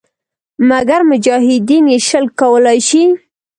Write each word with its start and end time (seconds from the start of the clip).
مګر 0.69 1.01
مجاهدین 1.09 1.85
یې 1.93 1.97
شل 2.07 2.25
کولای 2.39 2.79
شي. 2.87 3.03